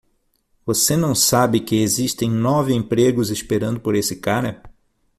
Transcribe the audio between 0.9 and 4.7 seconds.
não sabe que existem nove empregos esperando por esse cara?